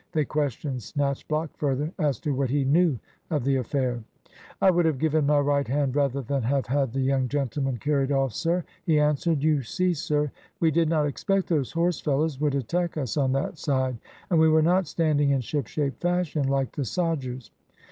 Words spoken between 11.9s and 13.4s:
fellows would attack us on